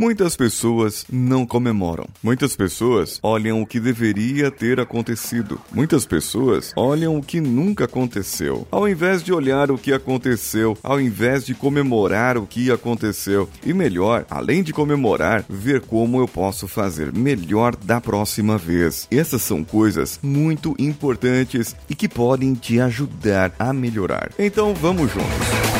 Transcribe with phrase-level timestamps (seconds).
[0.00, 2.06] Muitas pessoas não comemoram.
[2.22, 5.60] Muitas pessoas olham o que deveria ter acontecido.
[5.70, 8.66] Muitas pessoas olham o que nunca aconteceu.
[8.70, 13.46] Ao invés de olhar o que aconteceu, ao invés de comemorar o que aconteceu.
[13.62, 19.06] E melhor, além de comemorar, ver como eu posso fazer melhor da próxima vez.
[19.10, 24.30] Essas são coisas muito importantes e que podem te ajudar a melhorar.
[24.38, 25.79] Então vamos juntos.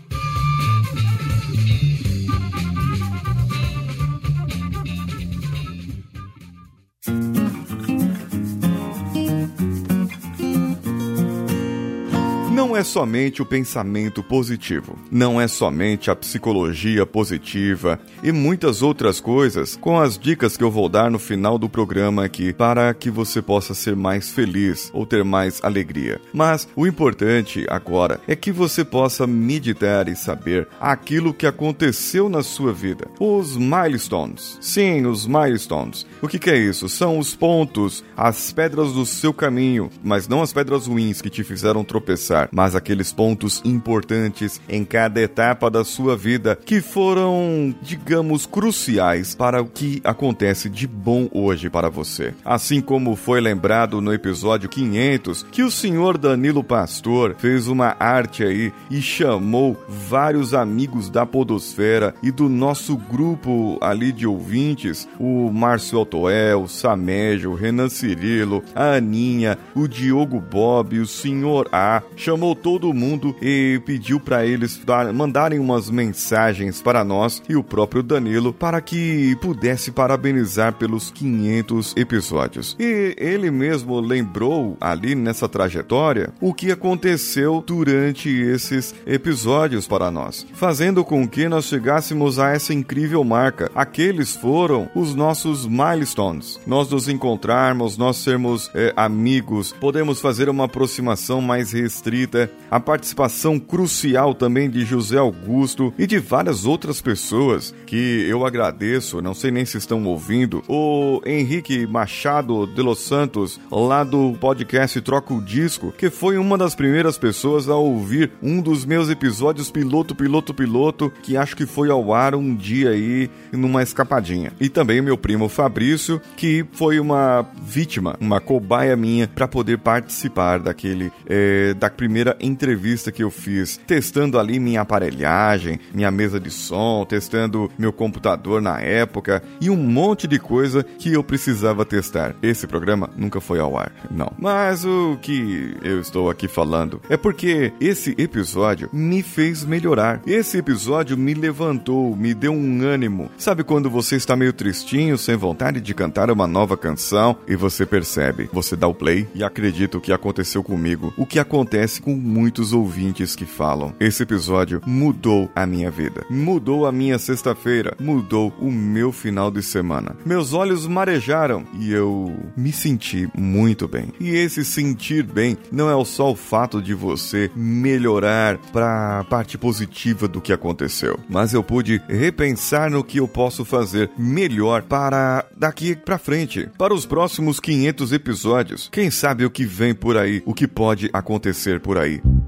[12.61, 19.19] Não é somente o pensamento positivo, não é somente a psicologia positiva e muitas outras
[19.19, 23.09] coisas com as dicas que eu vou dar no final do programa aqui para que
[23.09, 26.21] você possa ser mais feliz ou ter mais alegria.
[26.31, 32.43] Mas o importante agora é que você possa meditar e saber aquilo que aconteceu na
[32.43, 33.07] sua vida.
[33.19, 34.59] Os milestones.
[34.61, 36.05] Sim, os milestones.
[36.21, 36.87] O que, que é isso?
[36.87, 41.43] São os pontos, as pedras do seu caminho, mas não as pedras ruins que te
[41.43, 48.45] fizeram tropeçar mas aqueles pontos importantes em cada etapa da sua vida que foram, digamos,
[48.45, 52.33] cruciais para o que acontece de bom hoje para você.
[52.43, 58.43] Assim como foi lembrado no episódio 500 que o senhor Danilo Pastor fez uma arte
[58.43, 65.51] aí e chamou vários amigos da Podosfera e do nosso grupo ali de ouvintes, o
[65.51, 72.01] Márcio Altoel, o Samejo, o Renan Cirilo, a Aninha, o Diogo Bob, o senhor A,
[72.15, 77.55] chamou chamou todo mundo e pediu para eles dar, mandarem umas mensagens para nós e
[77.55, 82.75] o próprio Danilo para que pudesse parabenizar pelos 500 episódios.
[82.79, 90.47] E ele mesmo lembrou ali nessa trajetória o que aconteceu durante esses episódios para nós,
[90.53, 93.69] fazendo com que nós chegássemos a essa incrível marca.
[93.75, 96.59] Aqueles foram os nossos milestones.
[96.65, 102.30] Nós nos encontrarmos, nós sermos é, amigos, podemos fazer uma aproximação mais restrita
[102.69, 109.21] a participação crucial também de José Augusto e de várias outras pessoas que eu agradeço,
[109.21, 114.99] não sei nem se estão ouvindo, o Henrique Machado de Los Santos, lá do podcast
[115.01, 119.69] Troca o Disco, que foi uma das primeiras pessoas a ouvir um dos meus episódios
[119.71, 124.53] piloto, piloto, piloto, que acho que foi ao ar um dia aí numa escapadinha.
[124.59, 130.59] E também meu primo Fabrício, que foi uma vítima, uma cobaia minha para poder participar
[130.59, 136.39] daquele, é, da primeira primeira entrevista que eu fiz, testando ali minha aparelhagem, minha mesa
[136.39, 141.83] de som, testando meu computador na época e um monte de coisa que eu precisava
[141.83, 142.35] testar.
[142.43, 144.31] Esse programa nunca foi ao ar, não.
[144.37, 150.21] Mas o que eu estou aqui falando é porque esse episódio me fez melhorar.
[150.27, 153.31] Esse episódio me levantou, me deu um ânimo.
[153.35, 157.83] Sabe quando você está meio tristinho, sem vontade de cantar uma nova canção e você
[157.83, 162.10] percebe, você dá o play e acredita o que aconteceu comigo, o que acontece com
[162.11, 163.93] com muitos ouvintes que falam.
[163.99, 169.63] Esse episódio mudou a minha vida, mudou a minha sexta-feira, mudou o meu final de
[169.63, 170.15] semana.
[170.25, 174.07] Meus olhos marejaram e eu me senti muito bem.
[174.19, 179.57] E esse sentir bem não é só o fato de você melhorar para a parte
[179.57, 185.45] positiva do que aconteceu, mas eu pude repensar no que eu posso fazer melhor para
[185.55, 188.89] daqui para frente, para os próximos 500 episódios.
[188.91, 192.40] Quem sabe o que vem por aí, o que pode acontecer por aí aí.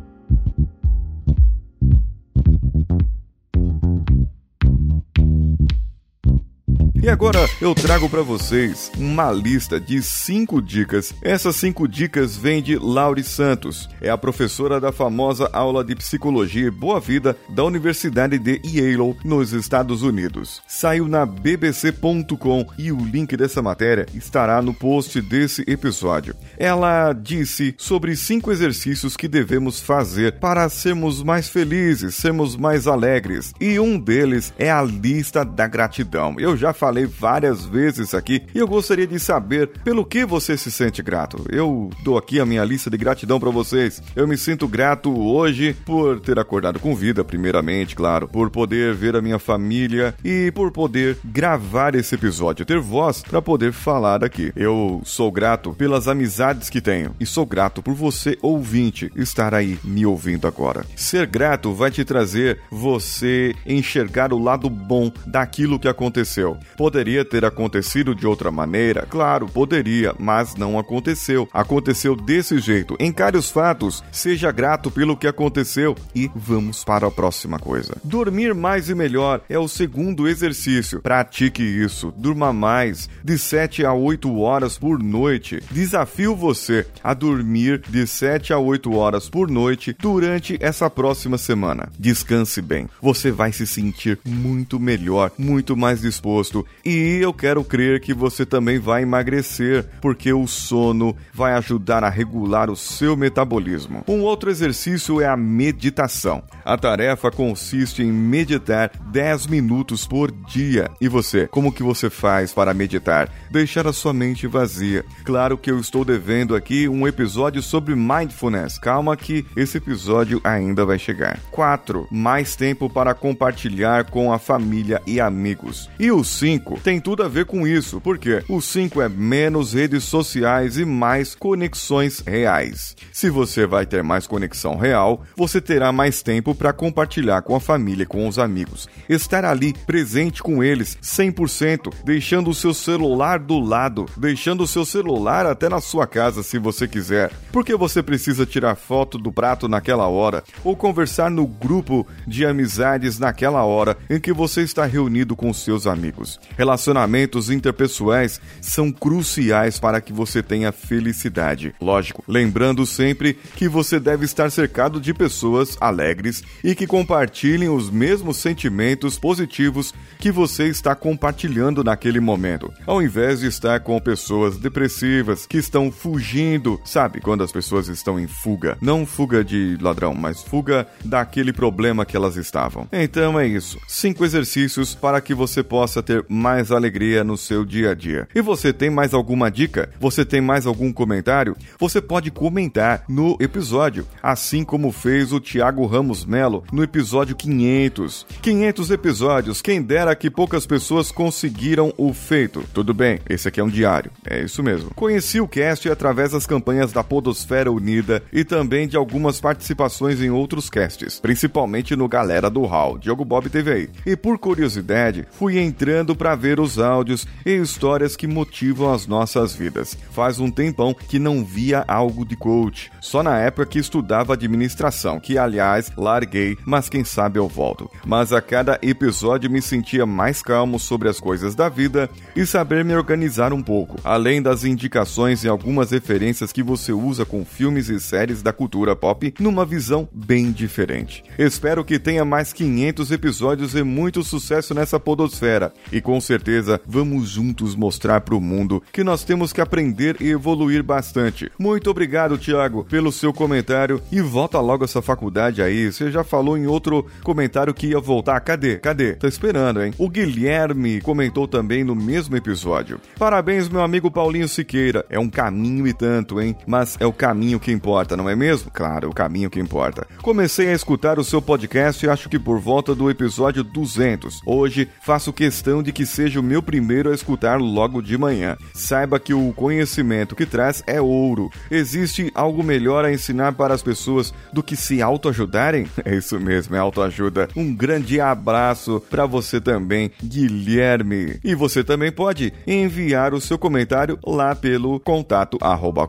[7.03, 11.14] E agora eu trago para vocês uma lista de cinco dicas.
[11.22, 16.68] Essas cinco dicas vêm de Laure Santos, é a professora da famosa aula de psicologia
[16.68, 20.64] e boa vida da Universidade de Yale, nos Estados Unidos.
[20.66, 26.34] Saiu na bbc.com e o link dessa matéria estará no post desse episódio.
[26.58, 33.53] Ela disse sobre cinco exercícios que devemos fazer para sermos mais felizes, sermos mais alegres,
[33.59, 36.40] e um deles é a lista da gratidão.
[36.40, 40.55] Eu já falei falei várias vezes aqui e eu gostaria de saber pelo que você
[40.55, 41.43] se sente grato.
[41.49, 43.99] Eu dou aqui a minha lista de gratidão para vocês.
[44.16, 49.16] Eu me sinto grato hoje por ter acordado com vida, primeiramente, claro, por poder ver
[49.16, 54.53] a minha família e por poder gravar esse episódio, ter voz para poder falar aqui.
[54.55, 59.79] Eu sou grato pelas amizades que tenho e sou grato por você, ouvinte, estar aí
[59.84, 60.85] me ouvindo agora.
[60.95, 66.43] Ser grato vai te trazer você enxergar o lado bom daquilo que aconteceu
[66.84, 69.08] Poderia ter acontecido de outra maneira?
[69.09, 71.47] Claro, poderia, mas não aconteceu.
[71.53, 72.97] Aconteceu desse jeito.
[73.00, 77.96] Encare os fatos, seja grato pelo que aconteceu e vamos para a próxima coisa.
[78.03, 81.02] Dormir mais e melhor é o segundo exercício.
[81.02, 82.14] Pratique isso.
[82.18, 85.64] Durma mais, de 7 a 8 horas por noite.
[85.72, 91.88] Desafio você a dormir de 7 a 8 horas por noite durante essa próxima semana.
[91.97, 92.90] Descanse bem.
[93.02, 98.46] Você vai se sentir muito melhor, muito mais disposto e eu quero crer que você
[98.46, 104.03] também vai emagrecer, porque o sono vai ajudar a regular o seu metabolismo.
[104.08, 106.43] Um outro exercício é a meditação.
[106.66, 110.90] A tarefa consiste em meditar 10 minutos por dia.
[110.99, 113.29] E você, como que você faz para meditar?
[113.52, 115.05] Deixar a sua mente vazia.
[115.23, 118.78] Claro que eu estou devendo aqui um episódio sobre mindfulness.
[118.78, 121.40] Calma que esse episódio ainda vai chegar.
[121.52, 122.08] 4.
[122.11, 125.90] Mais tempo para compartilhar com a família e amigos.
[125.99, 130.04] E o 5 tem tudo a ver com isso, porque o 5 é menos redes
[130.04, 132.96] sociais e mais conexões reais.
[133.12, 137.60] Se você vai ter mais conexão real, você terá mais tempo para compartilhar com a
[137.60, 138.88] família e com os amigos.
[139.08, 144.86] Estar ali presente com eles 100%, deixando o seu celular do lado, deixando o seu
[144.86, 149.68] celular até na sua casa se você quiser, porque você precisa tirar foto do prato
[149.68, 155.36] naquela hora ou conversar no grupo de amizades naquela hora em que você está reunido
[155.36, 156.40] com seus amigos.
[156.58, 161.73] Relacionamentos interpessoais são cruciais para que você tenha felicidade.
[161.82, 167.90] Lógico, lembrando sempre que você deve estar cercado de pessoas alegres e que compartilhem os
[167.90, 174.58] mesmos sentimentos positivos que você está compartilhando naquele momento, ao invés de estar com pessoas
[174.58, 177.20] depressivas que estão fugindo, sabe?
[177.20, 182.16] Quando as pessoas estão em fuga, não fuga de ladrão, mas fuga daquele problema que
[182.16, 182.88] elas estavam.
[182.91, 183.79] Então é isso.
[183.88, 188.28] Cinco exercícios para que você possa ter mais alegria no seu dia a dia.
[188.34, 189.90] E você tem mais alguma dica?
[190.00, 191.56] Você tem mais algum comentário?
[191.80, 198.26] Você pode comentar no episódio, assim como fez o Thiago Ramos Melo no episódio 500.
[198.41, 202.64] 500 episódios, quem dera que poucas pessoas conseguiram o feito.
[202.74, 204.12] Tudo bem, esse aqui é um diário.
[204.26, 204.91] É isso mesmo.
[204.96, 210.29] Conheci o cast através das campanhas da Podosfera Unida e também de algumas participações em
[210.29, 213.90] outros casts, principalmente no Galera do Hall, Diogo Bob teve aí.
[214.06, 219.53] E por curiosidade, fui entrando para ver os áudios e histórias que motivam as nossas
[219.53, 219.97] vidas.
[220.11, 225.20] Faz um tempão que não via algo de coach, só na época que estudava administração,
[225.20, 227.91] que aliás larguei, mas quem sabe eu volto.
[228.05, 232.85] Mas a cada episódio me sentia mais calmo sobre as coisas da vida e saber
[232.85, 237.90] me organizar um pouco, além das indicações e algumas referências que você usa com filmes
[237.90, 241.22] e séries da cultura pop numa visão bem diferente.
[241.37, 247.30] Espero que tenha mais 500 episódios e muito sucesso nessa podosfera e com certeza vamos
[247.30, 251.52] juntos mostrar para o mundo que nós temos que aprender e evoluir bastante.
[251.58, 255.92] Muito obrigado, Thiago, pelo seu comentário e volta logo essa faculdade aí.
[255.92, 258.39] Você já falou em outro comentário que ia voltar.
[258.42, 258.77] Cadê?
[258.77, 259.13] Cadê?
[259.13, 259.94] Tá esperando, hein?
[259.98, 263.00] O Guilherme comentou também no mesmo episódio.
[263.18, 265.06] Parabéns, meu amigo Paulinho Siqueira.
[265.10, 266.56] É um caminho e tanto, hein?
[266.68, 268.72] Mas é o caminho que importa, não é mesmo?
[268.72, 270.08] Claro, o caminho que importa.
[270.22, 274.42] Comecei a escutar o seu podcast e acho que por volta do episódio 200.
[274.46, 278.58] Hoje faço questão de que seja o meu primeiro a escutar logo de manhã.
[278.74, 281.50] Saiba que o conhecimento que traz é ouro.
[281.70, 285.88] Existe algo melhor a ensinar para as pessoas do que se autoajudarem?
[286.05, 287.48] É isso mesmo, é autoajuda.
[287.55, 291.39] Um grande abraço para você também, Guilherme.
[291.43, 295.57] E você também pode enviar o seu comentário lá pelo contato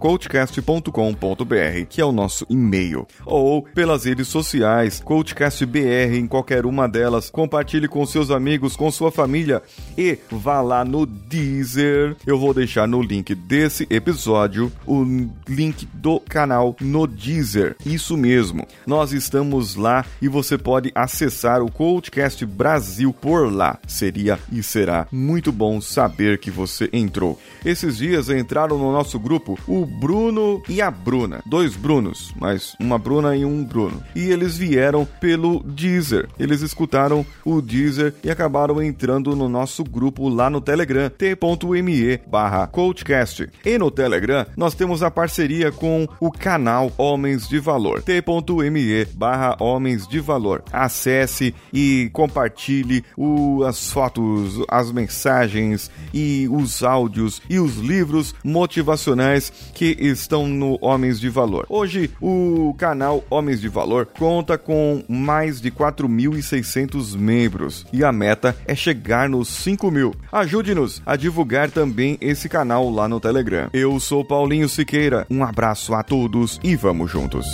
[0.00, 7.30] coachcast.com.br, que é o nosso e-mail, ou pelas redes sociais, coachcastbr em qualquer uma delas.
[7.30, 9.62] Compartilhe com seus amigos, com sua família
[9.96, 12.16] e vá lá no Deezer.
[12.26, 15.04] Eu vou deixar no link desse episódio o
[15.48, 17.76] link do canal no Deezer.
[17.84, 18.66] Isso mesmo.
[18.86, 23.78] Nós estamos lá e você pode acessar o Coachcast Brasil por lá.
[23.86, 27.38] Seria e será muito bom saber que você entrou.
[27.64, 31.42] Esses dias entraram no nosso grupo o Bruno e a Bruna.
[31.46, 34.02] Dois Brunos, mas uma Bruna e um Bruno.
[34.14, 36.28] E eles vieram pelo Deezer.
[36.38, 42.68] Eles escutaram o Deezer e acabaram entrando no nosso grupo lá no Telegram, t.me barra
[42.68, 43.48] coachcast.
[43.64, 49.56] E no Telegram nós temos a parceria com o canal Homens de Valor, t.me barra
[49.58, 50.62] Homens de Valor.
[50.72, 59.52] Acesse e compartilhe o, as fotos, as mensagens e os áudios e os livros motivacionais
[59.74, 61.66] que estão no Homens de Valor.
[61.68, 68.56] Hoje o canal Homens de Valor conta com mais de 4.600 membros e a meta
[68.66, 70.14] é chegar nos 5 mil.
[70.30, 73.70] Ajude-nos a divulgar também esse canal lá no Telegram.
[73.72, 77.46] Eu sou Paulinho Siqueira, um abraço a todos e vamos juntos.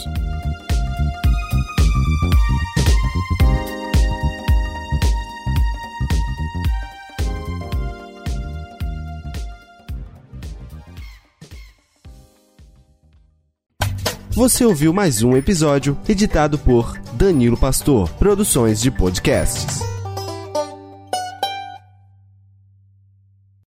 [14.30, 19.89] Você ouviu mais um episódio editado por Danilo Pastor, Produções de Podcasts.